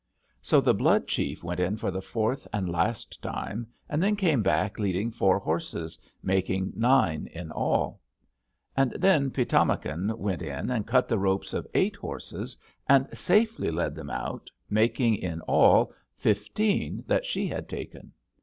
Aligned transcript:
"So 0.41 0.59
the 0.59 0.73
Blood 0.73 1.05
chief 1.07 1.43
went 1.43 1.59
in 1.59 1.77
for 1.77 1.91
the 1.91 2.01
fourth 2.01 2.47
and 2.51 2.67
last 2.67 3.21
time, 3.21 3.67
and 3.87 4.17
came 4.17 4.41
back 4.41 4.79
leading 4.79 5.11
four 5.11 5.37
horses, 5.37 5.95
making 6.23 6.73
nine 6.75 7.27
in 7.31 7.51
all. 7.51 8.01
And 8.75 8.93
then 8.93 9.29
Pi´tamakan 9.29 10.17
went 10.17 10.41
in 10.41 10.71
and 10.71 10.87
cut 10.87 11.07
the 11.07 11.19
ropes 11.19 11.53
of 11.53 11.67
eight 11.75 11.97
horses, 11.97 12.57
and 12.87 13.15
safely 13.15 13.69
led 13.69 13.93
them 13.93 14.09
out, 14.09 14.49
making 14.71 15.17
in 15.17 15.39
all 15.41 15.93
fifteen 16.15 17.03
that 17.05 17.23
she 17.27 17.45
had 17.45 17.69
taken. 17.69 18.11